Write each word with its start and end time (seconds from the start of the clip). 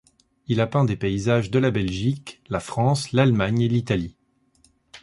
Il 0.47 0.61
a 0.61 0.65
peint 0.65 0.83
des 0.83 0.95
paysages 0.95 1.51
de 1.51 1.59
la 1.59 1.69
Belgique, 1.69 2.41
la 2.49 2.59
France, 2.59 3.11
l'Allemagne 3.13 3.61
et 3.61 3.67
l'Italie. 3.69 4.15